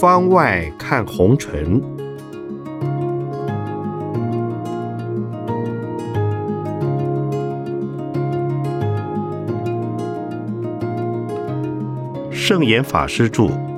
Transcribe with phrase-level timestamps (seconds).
[0.00, 1.82] 方外看红尘，
[12.30, 13.69] 圣严法师著。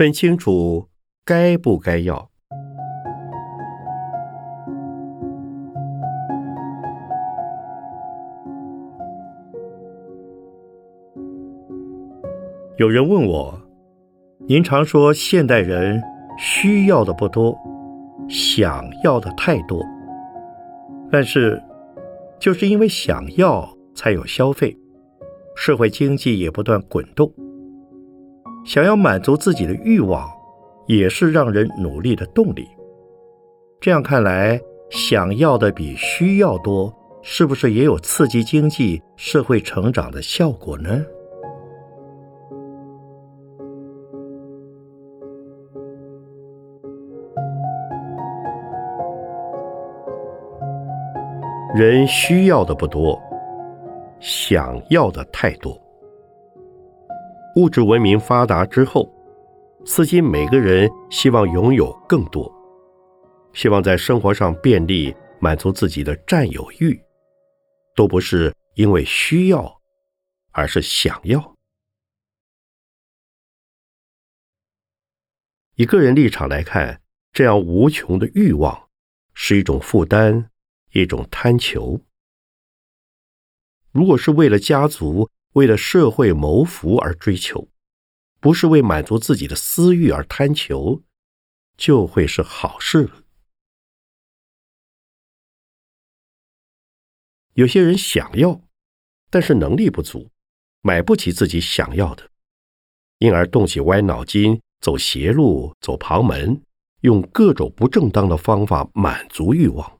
[0.00, 0.88] 分清楚
[1.26, 2.30] 该不该要。
[12.78, 13.60] 有人问我
[14.48, 16.02] ：“您常说现代人
[16.38, 17.54] 需要的不多，
[18.26, 19.84] 想要的太多。
[21.12, 21.62] 但是，
[22.38, 24.74] 就是因为想要，才有消费，
[25.54, 27.30] 社会经济也不断滚动。”
[28.64, 30.28] 想要满足自己的欲望，
[30.86, 32.68] 也是让人努力的动力。
[33.80, 41.04] 这样看来，想要的比需要多，是不是也有刺激经济社会成长的效果呢？
[51.74, 53.18] 人需要的不多，
[54.20, 55.80] 想要的太多。
[57.60, 59.06] 物质文明发达之后，
[59.84, 62.50] 似今每个人希望拥有更多，
[63.52, 66.98] 希望在生活上便利，满足自己的占有欲，
[67.94, 69.78] 都不是因为需要，
[70.52, 71.54] 而是想要。
[75.74, 78.88] 以个人立场来看，这样无穷的欲望
[79.34, 80.48] 是一种负担，
[80.92, 82.00] 一种贪求。
[83.92, 87.68] 如果是为了家族，为了社会谋福而追求，
[88.38, 91.02] 不是为满足自己的私欲而贪求，
[91.76, 93.24] 就会是好事了。
[97.54, 98.62] 有些人想要，
[99.28, 100.30] 但是能力不足，
[100.82, 102.30] 买不起自己想要的，
[103.18, 106.62] 因而动起歪脑筋，走邪路，走旁门，
[107.00, 109.98] 用各种不正当的方法满足欲望。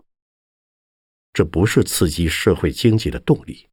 [1.32, 3.69] 这不是刺激社会经济的动力。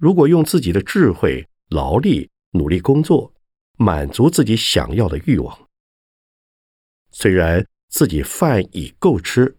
[0.00, 3.34] 如果用自己的智慧、劳力、努力工作，
[3.76, 5.68] 满足自己想要的欲望，
[7.10, 9.58] 虽然自己饭已够吃，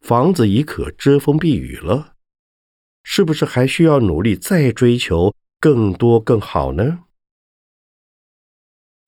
[0.00, 2.14] 房子已可遮风避雨了，
[3.02, 7.00] 是不是还需要努力再追求更多更好呢？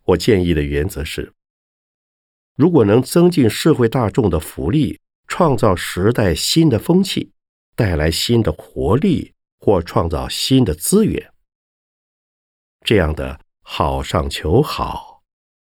[0.07, 1.33] 我建议的原则是：
[2.57, 4.99] 如果能增进社会大众的福利，
[5.29, 7.31] 创造时代新的风气，
[7.77, 9.35] 带来新的活力。
[9.65, 11.33] 或创造新的资源，
[12.83, 15.23] 这样的好上求好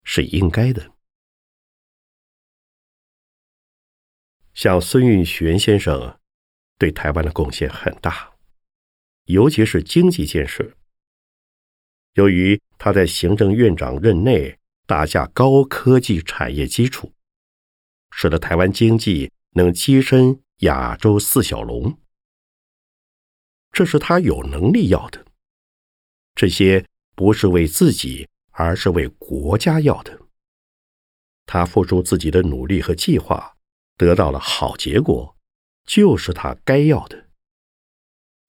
[0.06, 0.94] 是应该的。
[4.54, 6.18] 像孙运璇先生
[6.78, 8.32] 对台湾的贡献很大，
[9.26, 10.78] 尤其是经济建设。
[12.14, 17.12] 由于他在行政院长任内打下高科技产业基础，
[18.12, 22.01] 使得台湾经济能跻身亚洲四小龙。
[23.72, 25.26] 这是他有能力要的，
[26.36, 30.20] 这些不是为自己，而是为国家要的。
[31.46, 33.58] 他付出自己的努力和计划，
[33.98, 35.38] 得到了好结果，
[35.86, 37.30] 就是他该要的。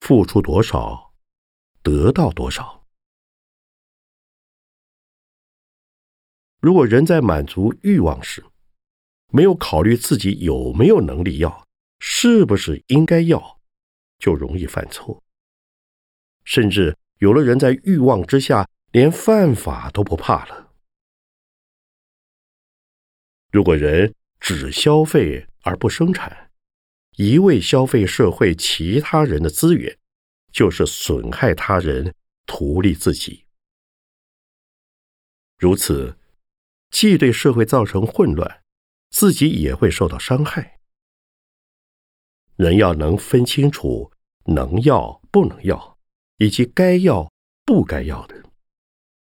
[0.01, 1.13] 付出多少，
[1.81, 2.85] 得到多少。
[6.59, 8.43] 如果人在满足欲望时，
[9.29, 11.65] 没有考虑自己有没有能力要，
[11.99, 13.59] 是不是应该要？
[14.23, 15.21] 就容易犯错，
[16.45, 20.71] 甚至有了人在欲望之下连犯法都不怕了。
[23.51, 26.51] 如果人只消费而不生产，
[27.17, 29.99] 一味消费社会其他人的资源，
[30.53, 32.15] 就是损害他人，
[32.45, 33.43] 图利自己。
[35.57, 36.17] 如此，
[36.91, 38.63] 既对社会造成混乱，
[39.09, 40.79] 自己也会受到伤害。
[42.55, 44.12] 人要能分清楚。
[44.45, 45.97] 能要不能要，
[46.37, 47.29] 以及该要
[47.65, 48.35] 不该要的，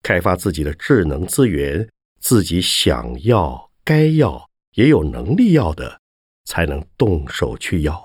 [0.03, 1.89] 开发自己的智能资源，
[2.19, 5.99] 自己想要、该要、也有能力要的，
[6.45, 7.99] 才能动手去要。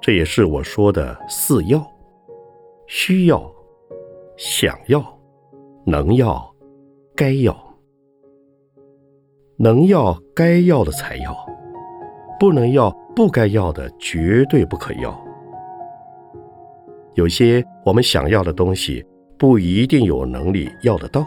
[0.00, 1.86] 这也是我说的四要：
[2.88, 3.48] 需要、
[4.36, 5.20] 想要、
[5.86, 6.52] 能要、
[7.14, 7.56] 该要，
[9.56, 11.46] 能要该要的才要，
[12.40, 15.18] 不能要不该要的绝对不可要。
[17.14, 19.04] 有些我们想要的东西，
[19.38, 21.26] 不一定有能力要得到。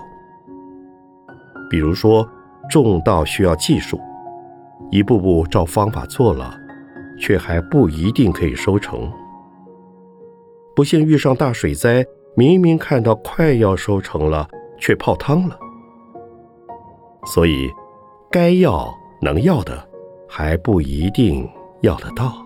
[1.70, 2.28] 比如说，
[2.70, 4.00] 种稻需要技术，
[4.90, 6.58] 一步步照方法做了，
[7.20, 9.12] 却还不一定可以收成。
[10.76, 12.06] 不幸遇上大水灾，
[12.36, 14.48] 明明看到快要收成了，
[14.80, 15.58] 却泡汤了。
[17.26, 17.70] 所以，
[18.31, 18.92] 该要
[19.22, 19.88] 能要的，
[20.28, 21.48] 还不一定
[21.81, 22.44] 要得到。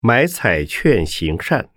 [0.00, 1.68] 买彩券行善。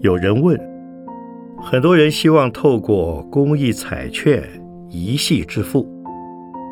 [0.00, 0.56] 有人问：
[1.60, 4.44] 很多人希望透过公益彩券
[4.88, 5.84] 一系致富，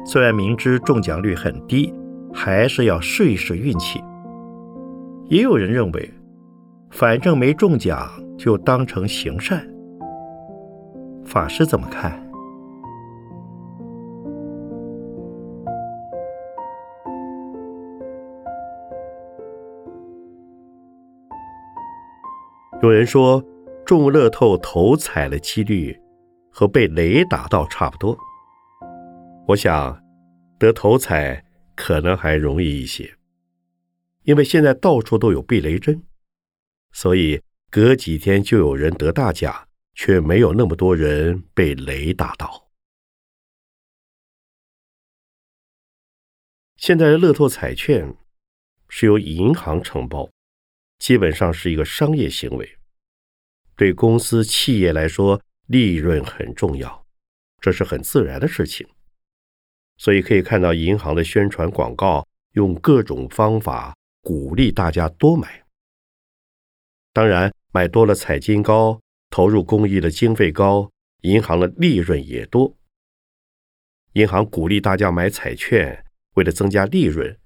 [0.06, 1.92] 虽然明知中奖率很低，
[2.32, 3.98] 还是要试一试运气。
[5.28, 6.08] 也有人认为，
[6.92, 8.08] 反正没中奖，
[8.38, 9.73] 就当成行善。
[11.24, 12.22] 法师怎么看？
[22.82, 23.42] 有人说
[23.86, 25.98] 中乐透头彩的几率
[26.50, 28.16] 和被雷打到差不多。
[29.46, 29.98] 我想
[30.58, 31.42] 得头彩
[31.74, 33.10] 可能还容易一些，
[34.24, 36.02] 因为现在到处都有避雷针，
[36.92, 37.40] 所以
[37.70, 39.54] 隔几天就有人得大奖。
[39.94, 42.68] 却没有那么多人被雷打到。
[46.76, 48.14] 现在的乐透彩券
[48.88, 50.30] 是由银行承包，
[50.98, 52.78] 基本上是一个商业行为。
[53.76, 57.06] 对公司企业来说，利润很重要，
[57.60, 58.86] 这是很自然的事情。
[59.96, 65.64] 所以可以看到银行的宣传广告，用各种方法鼓励大家多买。
[67.12, 69.00] 当然，买多了彩金高。
[69.34, 70.92] 投入公益的经费高，
[71.22, 72.78] 银行的利润也多。
[74.12, 77.36] 银行鼓励大家买彩券，为了增加利润，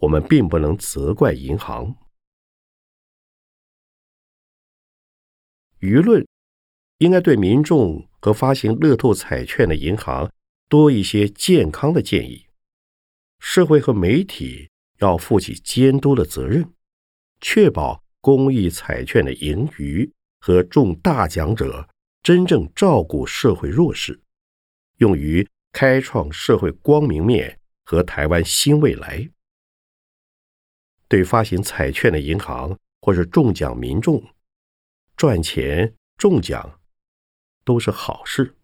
[0.00, 1.94] 我们并不能责怪银行。
[5.78, 6.26] 舆论
[6.98, 10.32] 应该对民众和发行乐透彩券的银行
[10.68, 12.46] 多一些健康的建议。
[13.38, 14.68] 社会和媒体
[14.98, 16.74] 要负起监督的责任，
[17.40, 20.12] 确保公益彩券的盈余。
[20.40, 21.88] 和中大奖者
[22.22, 24.20] 真正照顾社会弱势，
[24.96, 29.30] 用于开创社会光明面和台湾新未来。
[31.08, 34.22] 对发行彩券的银行或是中奖民众，
[35.16, 36.80] 赚钱中奖
[37.64, 38.54] 都是好事。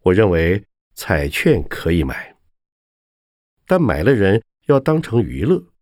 [0.00, 2.36] 我认为彩券可以买，
[3.66, 5.73] 但买了人要当成娱乐。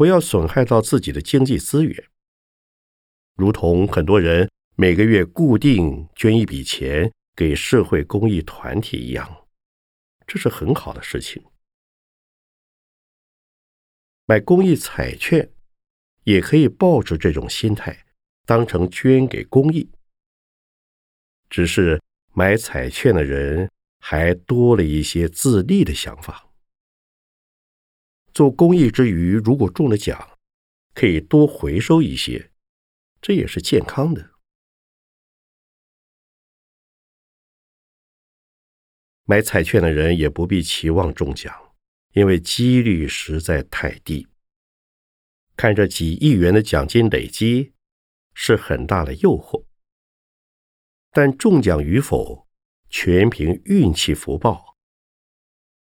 [0.00, 2.08] 不要损害到自己的经济资源，
[3.34, 9.46] 如同很多人每个月固定捐一笔钱给社会公益团体一样，
[10.26, 11.44] 这是很好的事情。
[14.24, 15.52] 买公益彩券
[16.24, 18.06] 也可以抱着这种心态，
[18.46, 19.90] 当成捐给公益。
[21.50, 22.00] 只是
[22.32, 26.49] 买彩券的人还多了一些自利的想法。
[28.32, 30.38] 做公益之余，如果中了奖，
[30.94, 32.50] 可以多回收一些，
[33.20, 34.30] 这也是健康的。
[39.24, 41.74] 买彩券的人也不必期望中奖，
[42.14, 44.26] 因为几率实在太低。
[45.56, 47.72] 看着几亿元的奖金累积，
[48.34, 49.64] 是很大的诱惑。
[51.12, 52.48] 但中奖与否，
[52.88, 54.76] 全凭运气福报，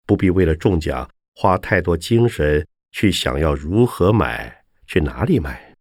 [0.04, 1.10] 不必为了中奖。
[1.34, 5.76] 花太多精神去想要如何买，去哪里买？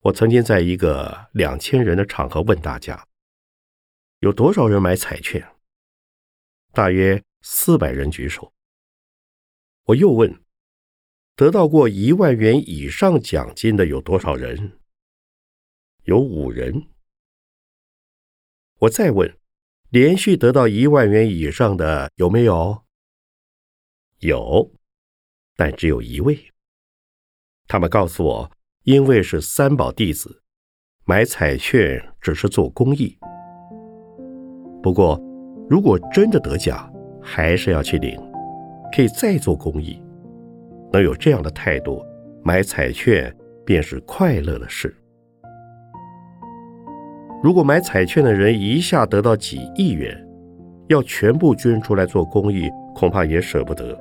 [0.00, 3.08] 我曾经在一个两千人的场合问大家：
[4.18, 5.56] 有多少人买彩券？
[6.72, 8.52] 大约四百人举手。
[9.84, 10.44] 我又问，
[11.34, 14.78] 得到过一万元以上奖金的有多少人？
[16.02, 16.90] 有五人。
[18.80, 19.38] 我再问，
[19.94, 22.82] 连续得到一万元以上的有没有？
[24.18, 24.72] 有，
[25.54, 26.36] 但只有一位。
[27.68, 28.50] 他们告诉我，
[28.82, 30.42] 因为是三宝弟子，
[31.04, 33.16] 买彩券只是做公益。
[34.82, 35.16] 不过，
[35.70, 38.20] 如果真的得奖，还是要去领，
[38.92, 40.02] 可以再做公益。
[40.92, 42.04] 能有这样的态度，
[42.42, 43.32] 买彩券
[43.64, 44.92] 便是快乐的事。
[47.44, 50.18] 如果买彩券的人一下得到几亿元，
[50.88, 53.94] 要全部捐出来做公益，恐怕也舍不得。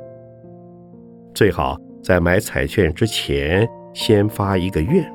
[1.33, 5.05] 最好在买彩券之前先发一个愿：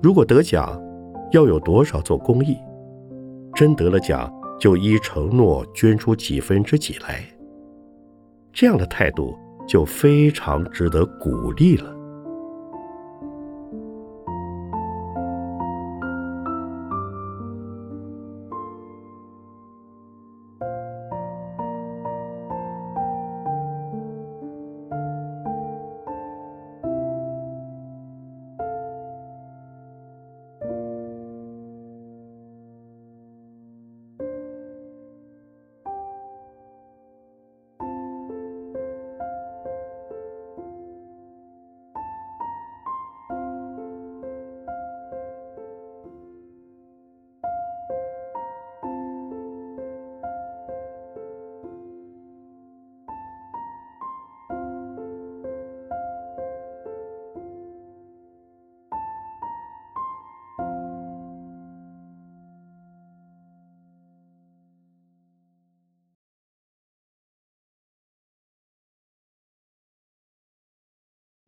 [0.00, 0.80] 如果得奖，
[1.32, 2.54] 要有多少做公益；
[3.52, 7.20] 真得了奖，就依承诺捐出几分之几来。
[8.52, 11.92] 这样的态度就非常值得鼓励了。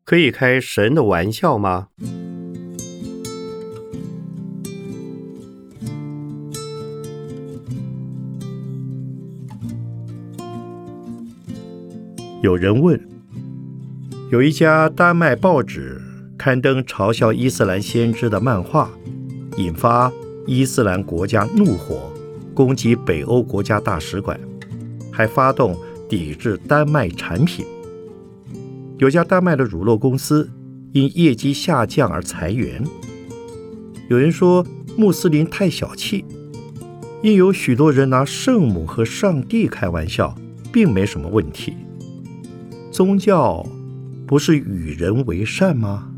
[0.05, 1.87] 可以开神的玩笑吗？
[12.43, 13.01] 有人问：
[14.31, 15.99] 有一家丹麦报纸
[16.37, 18.91] 刊登嘲笑伊斯兰先知的漫画，
[19.57, 20.13] 引发
[20.45, 22.13] 伊斯兰国家怒火，
[22.53, 24.39] 攻击北欧国家大使馆，
[25.11, 25.75] 还发动
[26.07, 27.65] 抵制丹麦产品。
[28.97, 30.49] 有家丹麦的乳酪公司
[30.93, 32.81] 因业绩下降而裁员。
[34.07, 36.23] 有人说穆斯林太小气，
[37.21, 40.33] 因有许多人拿圣母和上帝开玩笑，
[40.71, 41.75] 并没什么问题。
[42.89, 43.65] 宗教
[44.25, 46.11] 不是与人为善吗？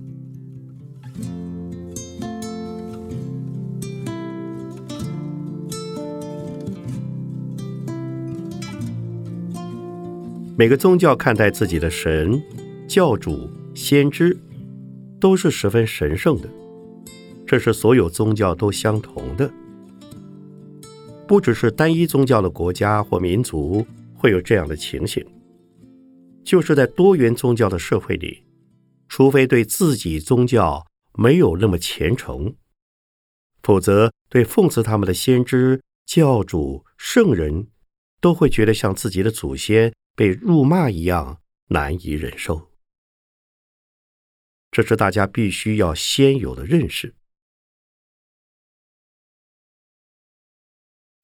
[10.55, 12.39] 每个宗教看待自己的神。
[12.87, 14.35] 教主、先知
[15.19, 16.49] 都是十分神圣的，
[17.45, 19.51] 这是所有宗教都相同的。
[21.27, 25.25] 不只是单一宗教的国家或民族会有这样的情形，
[26.45, 28.43] 就是在多元宗教的社会里，
[29.09, 32.55] 除非对自己宗教没有那么虔诚，
[33.61, 37.67] 否则对奉祀他们的先知、教主、圣人，
[38.21, 42.66] 都会觉得像自己的祖先被辱骂一样难以忍受。
[44.71, 47.15] 这是大家必须要先有的认识。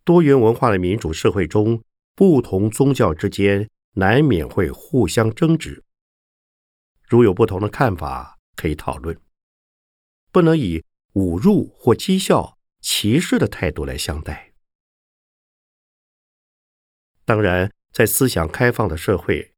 [0.04, 1.84] 多元文化的民主社会中，
[2.16, 5.84] 不同宗教之间难免会互相争执。
[7.08, 9.22] 如有不同的看法，可以讨论，
[10.32, 10.84] 不能以
[11.14, 14.54] 侮辱或讥笑、歧视的态度来相待。
[17.24, 19.54] 当然，在思想开放的社会，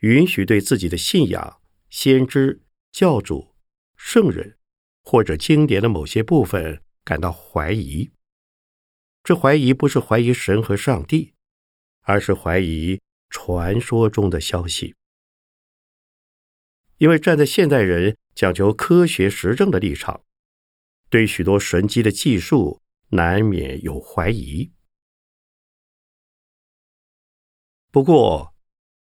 [0.00, 2.65] 允许对自己的信仰、先知。
[2.96, 3.54] 教主、
[3.94, 4.56] 圣人
[5.02, 8.10] 或者经典的某些部分感到怀疑，
[9.22, 11.34] 这怀疑不是怀疑神和上帝，
[12.00, 12.98] 而是怀疑
[13.28, 14.94] 传说中的消息。
[16.96, 20.24] 因为站在现代人讲究科学实证的立场，
[21.10, 24.72] 对许多神迹的技术难免有怀疑。
[27.92, 28.54] 不过，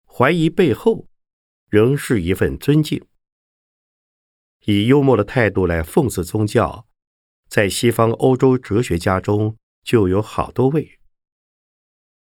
[0.06, 1.11] 怀疑背后
[1.68, 3.06] 仍是一份尊敬。
[4.64, 6.87] 以幽默的态度来讽刺宗教，
[7.49, 10.99] 在西方欧洲哲学家中就有好多位，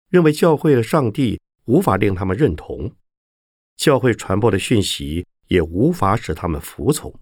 [0.10, 2.96] 认为教会的上帝无法令他们认同，
[3.76, 7.20] 教会传播的讯息也无法使他们服从。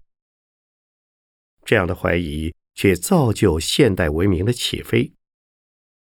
[1.64, 5.12] 这样的怀疑却造就现代文明的起飞。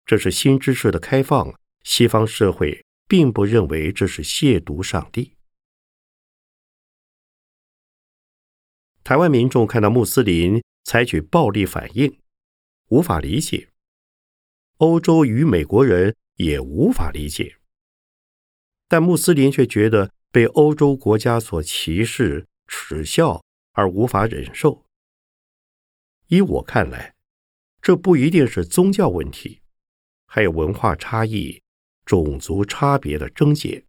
[0.04, 5.31] 这是新知识的开放，西方社会并不认为这是亵渎上帝。
[9.04, 12.20] 台湾民众看到穆斯林采取暴力反应，
[12.88, 13.68] 无法理解；
[14.76, 17.58] 欧洲与美国人也无法理解。
[18.86, 24.84] 但穆斯林却觉得被欧洲国家所歧视、耻笑而无法忍受。
[26.28, 27.14] 依我看来，
[27.80, 29.62] 这不一定是宗教问题，
[30.26, 31.60] 还有文化差异、
[32.04, 33.84] 种族差别的症结。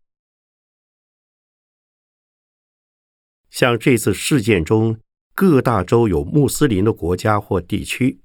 [3.50, 5.00] 像这次事件中，
[5.36, 8.20] 各大洲有穆斯林的国家或地区，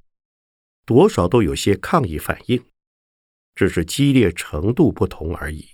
[0.84, 2.62] 多少都有些抗议反应，
[3.54, 5.66] 只是激烈程度不同而已。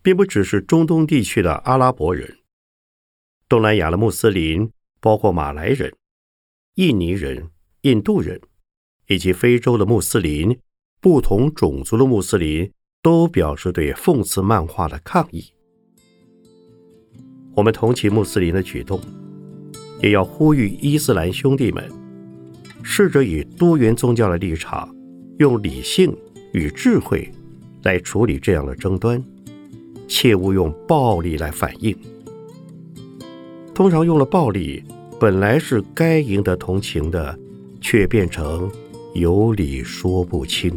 [0.00, 2.38] 并不只是中东地区的阿拉伯人，
[3.48, 5.94] 东南亚的穆斯林，包括马来人、
[6.76, 7.50] 印尼人、
[7.82, 8.40] 印度人，
[9.08, 10.58] 以及非洲的穆斯林，
[11.00, 12.72] 不同种族的穆斯林
[13.02, 15.52] 都表示对讽刺漫画的抗议。
[17.54, 18.98] 我们同情穆斯林的举动，
[20.00, 21.84] 也要呼吁伊斯兰兄弟们，
[22.82, 24.94] 试着以多元宗教的立场，
[25.38, 26.16] 用理性
[26.52, 27.30] 与智慧
[27.82, 29.22] 来处理这样的争端。
[30.06, 31.94] 切勿用暴力来反应。
[33.74, 34.82] 通常用了暴力，
[35.20, 37.38] 本来是该赢得同情的，
[37.80, 38.70] 却变成
[39.14, 40.72] 有理说不清。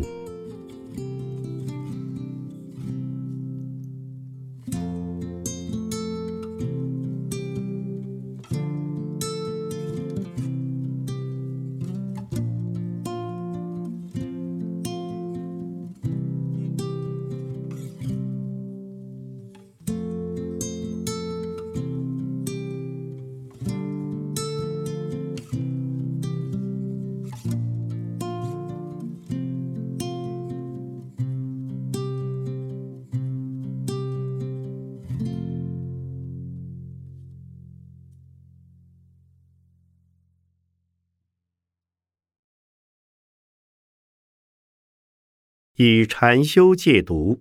[45.84, 47.40] 以禅修戒毒。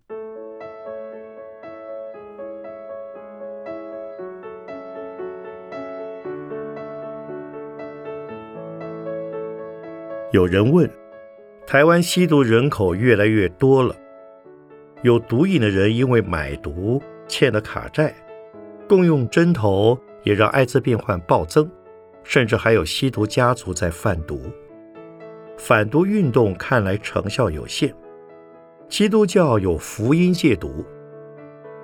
[10.33, 10.91] 有人问：
[11.67, 13.95] 台湾吸毒人口越来越多了，
[15.03, 16.99] 有毒瘾的人因为买毒
[17.29, 18.15] 欠了卡债，
[18.89, 21.71] 共用针头也让艾滋病患暴增，
[22.23, 24.41] 甚至还有吸毒家族在贩毒。
[25.59, 27.95] 反毒运动看来成效有限。
[28.91, 30.85] 基督教有福音戒毒，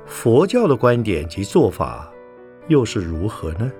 [0.07, 2.12] 佛教的观点及做法
[2.66, 3.71] 又是如何呢？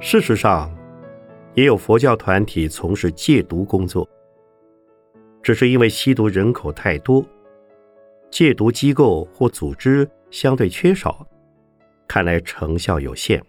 [0.00, 0.68] 事实上，
[1.54, 4.06] 也有佛教团体从事戒毒工作，
[5.40, 7.24] 只是因为吸毒人口太多，
[8.28, 11.24] 戒毒机构或组织相对缺少。
[12.08, 13.44] 看来成效有限。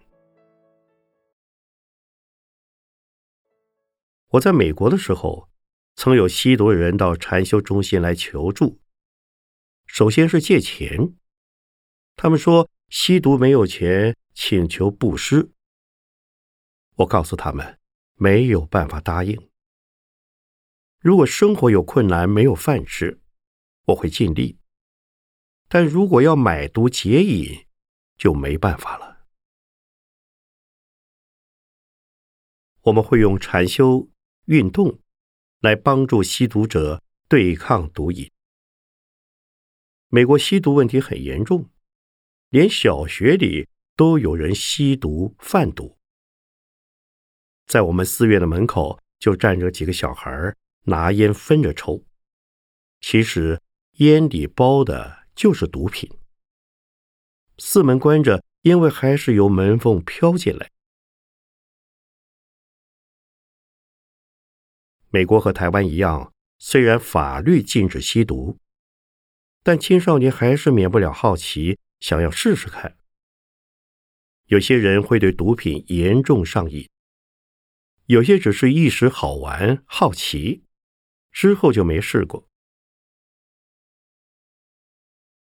[4.30, 5.50] 我在美国的时候，
[5.96, 8.80] 曾有吸毒人到禅修中心来求助。
[9.86, 11.15] 首先是借钱，
[12.15, 15.52] 他们说吸毒没有钱，请求布施。
[16.96, 17.80] 我告诉他们
[18.15, 19.50] 没有办法答应。
[21.00, 23.22] 如果生活有困难，没有饭吃，
[23.86, 24.58] 我会尽力；
[25.70, 27.67] 但如果要买毒解瘾，
[28.18, 29.28] 就没办法了。
[32.82, 34.10] 我们会用禅修
[34.46, 35.00] 运动
[35.60, 38.32] 来帮助吸毒者对抗毒瘾。
[40.08, 41.70] 美国吸毒问题很严重，
[42.50, 45.98] 连小学里都有人吸毒贩毒。
[47.66, 52.06] 在我们寺院的门口就站着几个小孩，拿烟分着抽，
[53.02, 53.62] 其实
[53.98, 56.10] 烟里包的就是毒品。
[57.60, 60.72] 四门关着，因为还是由门缝飘进来。
[65.10, 68.60] 美国和台湾一样，虽然法律禁止吸毒，
[69.63, 72.98] 但青少年还是免不了好奇，想要试试看。
[74.46, 76.89] 有些人会对毒品严重上瘾，
[78.06, 80.63] 有些只是一时好玩、好奇，
[81.32, 82.48] 之后就没试过。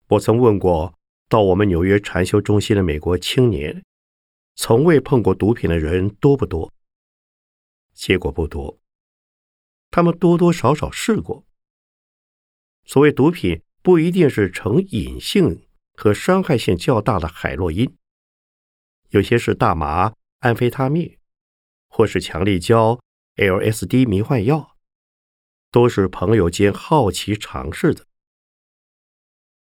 [0.08, 0.95] 我曾问过。
[1.28, 3.84] 到我们纽约禅修中心的美国青年，
[4.54, 6.72] 从未碰过毒品的人多不多？
[7.92, 8.78] 结果不多。
[9.90, 11.44] 他们多多少少试过。
[12.84, 17.96] 所谓毒品，不一定是成瘾性和伤害性较大的海洛因，
[19.08, 21.18] 有些是大麻、安非他命，
[21.88, 23.00] 或是强力胶、
[23.34, 24.76] LSD 迷幻药，
[25.72, 28.06] 都是朋友间好奇尝试的。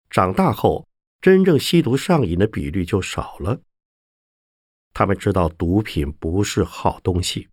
[0.09, 0.87] 长大后，
[1.21, 3.61] 真正吸毒上瘾的比率就少了。
[4.91, 7.49] 他们知道毒品不是好东西。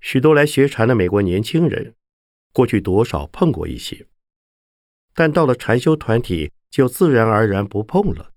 [0.00, 1.94] 许多来学禅的美国年轻人，
[2.52, 4.08] 过去多少碰过一些，
[5.14, 8.32] 但到了禅修团体就自然而然不碰了，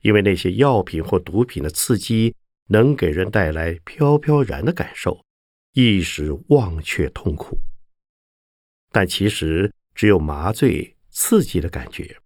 [0.00, 2.34] 因为那些药品或毒品的刺激
[2.68, 5.22] 能给人带来飘飘然的感受，
[5.72, 7.58] 一时忘却痛苦。
[8.90, 12.20] 但其实只有麻醉刺激的感觉。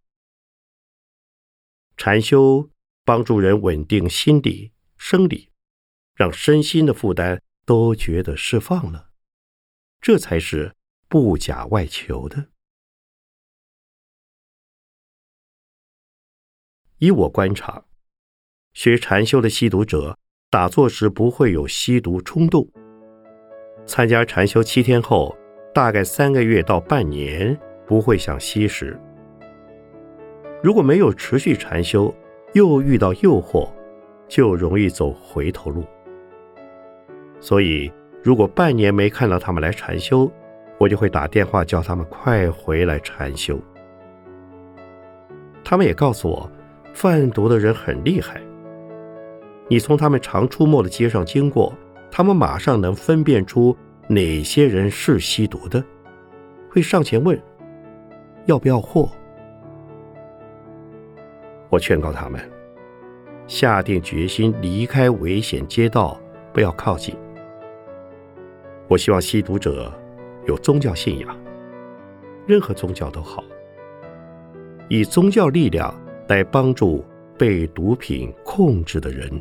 [1.97, 2.69] 禅修
[3.05, 5.51] 帮助人稳定心理、生理，
[6.15, 9.13] 让身心的负担都觉得释放了，
[10.01, 10.75] 这才是
[11.09, 12.49] 不假外求的。
[16.99, 17.87] 以我观察，
[18.75, 20.19] 学禅修的吸毒者
[20.51, 22.69] 打坐时不会有吸毒冲动，
[23.87, 25.40] 参加禅修七天后。
[25.73, 27.57] 大概三个月到半年
[27.87, 28.99] 不会想吸食。
[30.63, 32.13] 如果没有持续禅修，
[32.53, 33.69] 又遇到诱惑，
[34.29, 35.85] 就容易走回头路。
[37.39, 37.91] 所以，
[38.23, 40.31] 如果半年没看到他们来禅修，
[40.77, 43.59] 我就会打电话叫他们快回来禅修。
[45.65, 46.51] 他们也告诉我，
[46.93, 48.41] 贩毒的人很厉害。
[49.69, 51.73] 你从他们常出没的街上经过，
[52.11, 53.77] 他们马上能分辨出。
[54.11, 55.85] 哪些人是吸毒的，
[56.69, 57.41] 会上前问
[58.47, 59.09] 要不要货？
[61.69, 62.41] 我劝告他们
[63.47, 66.21] 下定决心离开危险街道，
[66.53, 67.15] 不要靠近。
[68.89, 69.93] 我希望吸毒者
[70.45, 71.39] 有宗教信仰，
[72.49, 73.45] 任何宗教都好，
[74.89, 75.95] 以宗教力量
[76.27, 77.05] 来帮助
[77.39, 79.41] 被毒品控制的人。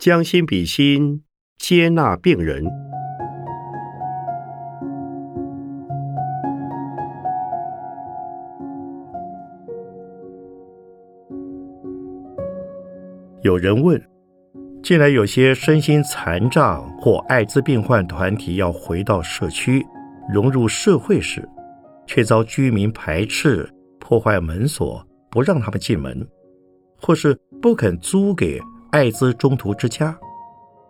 [0.00, 1.22] 将心比心，
[1.58, 2.64] 接纳病人。
[13.42, 14.02] 有人问：
[14.82, 19.84] 近来有些身心残障或艾滋病患团体要回到社区
[20.32, 21.46] 融入社会时，
[22.06, 26.26] 却遭居民排斥、破坏门锁，不让他们进门，
[26.98, 28.58] 或是不肯租给？
[28.92, 30.18] 艾滋中途之家，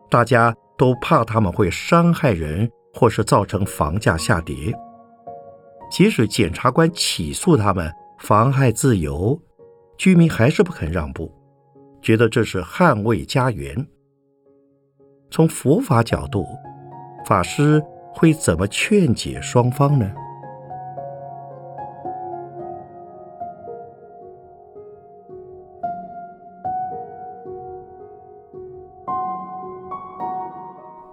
[0.08, 4.74] 大家都怕他们会伤害人，或是造成房价下跌。
[5.90, 9.38] 即使检察官起诉他们妨害自由，
[9.98, 11.30] 居民还是不肯让步，
[12.00, 13.86] 觉得这是捍卫家园。
[15.30, 16.46] 从佛法角度，
[17.26, 17.82] 法师
[18.14, 20.10] 会怎么劝解双方呢？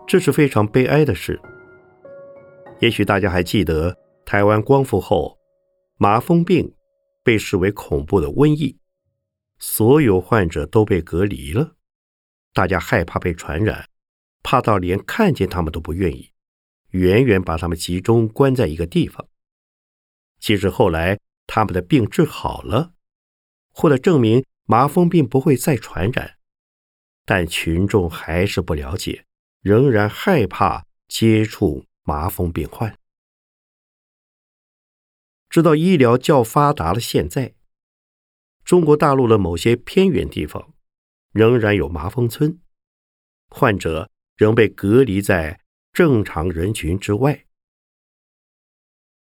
[0.08, 1.40] 这是非常悲哀的事。
[2.80, 5.38] 也许大家还记得，台湾光复后，
[5.98, 6.74] 麻风病
[7.24, 8.80] 被视为恐怖的瘟疫，
[9.60, 11.76] 所有患者都被隔离了。
[12.54, 13.90] 大家害怕被传染，
[14.42, 16.32] 怕到连看见他们都不愿意，
[16.92, 19.28] 远远把他们集中关在一个地方。
[20.40, 22.94] 其实后来他们的病治好了，
[23.74, 26.38] 或者证明麻风病不会再传染，
[27.26, 29.26] 但群众还是不了解。
[29.62, 32.98] 仍然害怕接触麻风病患，
[35.50, 37.54] 直到医疗较发达的现在，
[38.64, 40.74] 中国大陆的某些偏远地方
[41.32, 42.60] 仍然有麻风村，
[43.50, 47.46] 患者仍被隔离在正常人群之外。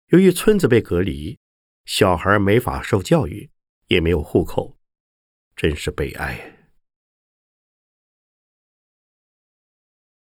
[0.08, 1.38] 由于村子被隔离，
[1.84, 3.50] 小孩没法受教育，
[3.86, 4.78] 也没有户口，
[5.54, 6.58] 真是悲哀。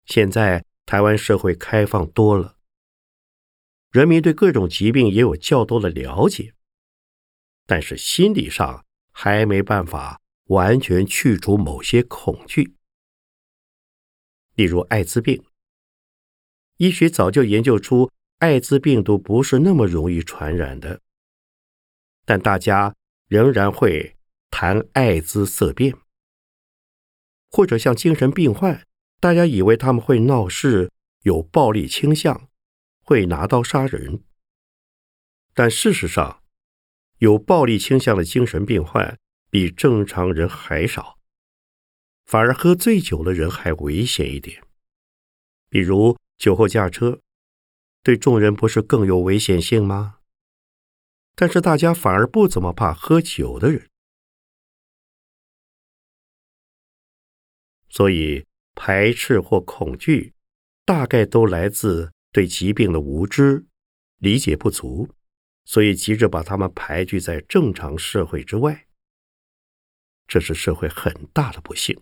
[0.06, 2.56] 现在台湾社会开放多了，
[3.90, 6.54] 人民对各种疾病也有较多的了解，
[7.66, 12.76] 但是心理上还没办法完全去除某些恐惧。
[14.54, 15.44] 例如艾滋病，
[16.76, 21.00] 医学早就研究出艾滋病毒不是那么容易传染的，
[22.24, 22.94] 但大家
[23.26, 24.16] 仍然会
[24.50, 25.96] 谈艾滋色变，
[27.50, 28.86] 或者像精神病患，
[29.18, 32.48] 大家以为他们会闹事、有暴力倾向、
[33.02, 34.22] 会拿刀杀人，
[35.54, 36.42] 但事实上，
[37.18, 41.18] 有暴力倾向的精神病患比正常人还少，
[42.26, 44.62] 反而喝醉酒的人还危险一点。
[45.68, 47.20] 比如酒后驾车，
[48.02, 50.18] 对众人不是更有危险性吗？
[51.34, 53.88] 但是大家反而不怎么怕喝酒的人，
[57.88, 60.34] 所以排斥或恐惧，
[60.84, 63.66] 大概都来自对疾病的无知、
[64.18, 65.08] 理解不足，
[65.64, 68.86] 所以急着把他们排拒在正常社会之外。
[70.28, 72.00] 这是社会很大的不幸。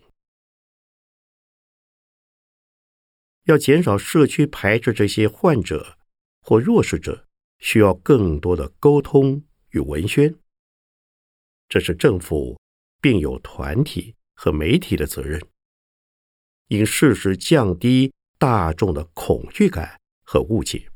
[3.45, 5.97] 要减少社区排斥这些患者
[6.41, 7.27] 或弱势者，
[7.59, 10.35] 需要更多的沟通与文宣。
[11.69, 12.59] 这是政府、
[13.01, 15.39] 病友团体和媒体的责任，
[16.67, 20.89] 应适时降低大众的恐惧感和误解。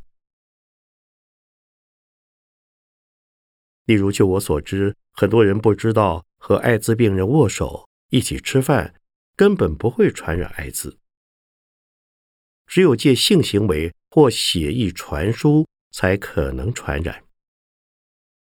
[3.86, 8.94] 例如，就我所知，很多人不知道和艾滋病人握手、一起吃饭，
[9.36, 11.00] 根本不会传染艾滋。
[12.68, 17.24] 只有借性行为或血液传输才可能传染，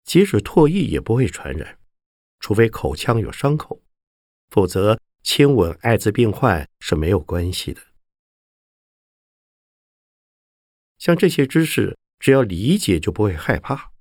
[0.02, 1.78] 即使唾液也不会传染，
[2.40, 3.80] 除非口腔有伤口，
[4.50, 7.82] 否则亲吻艾滋病患是没有关系的。
[10.96, 13.92] 像这些知识，只要理解就不会害怕，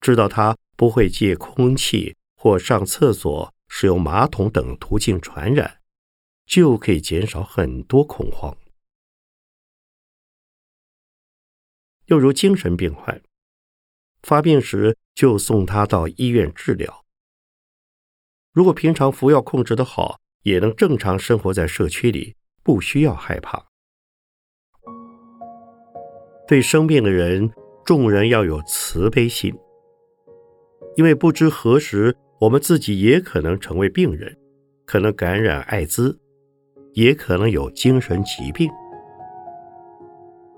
[0.00, 5.82] 知道它不会借空气或上厕所、使用马桶等途径传染，
[6.46, 8.56] 就可以减少很多恐慌。
[12.06, 13.22] 又如精神病患
[14.22, 17.01] 发病时，就送他到医院治疗。
[18.52, 23.64] 如果平常服药控制的好，也能正常生活在社区里，不需要害怕。
[26.46, 27.50] 对生病的人，
[27.82, 29.54] 众人要有慈悲心，
[30.96, 34.36] 因为不知何时我们自己也可能成为病人，
[34.84, 36.18] 可能感染艾滋，
[36.92, 38.70] 也可能有精神疾病。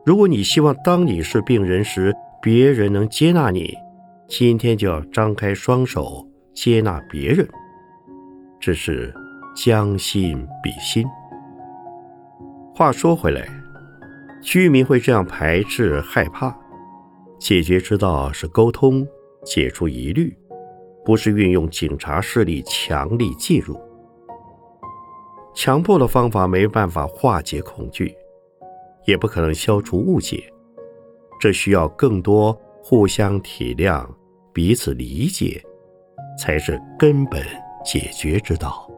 [0.04, 3.72] 如果你希望当你是病人时，别人能接纳你，
[4.26, 7.48] 今天就要张开双手接纳别人。
[8.64, 9.12] 这是
[9.54, 11.04] 将心比心。
[12.74, 13.46] 话说回来，
[14.40, 16.56] 居民会这样排斥害怕，
[17.38, 19.06] 解决之道是沟通，
[19.44, 20.34] 解除疑虑，
[21.04, 23.78] 不是运用警察势力强力介入。
[25.54, 28.16] 强迫的方法没办法化解恐惧。
[29.04, 30.42] 也不可能消除误解，
[31.38, 34.08] 这需要更多互相体谅、
[34.54, 35.62] 彼此理解，
[36.38, 37.42] 才是根本
[37.84, 38.88] 解决之道。